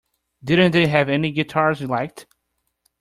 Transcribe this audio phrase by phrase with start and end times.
[0.43, 2.25] Didn't they have any guitars you liked?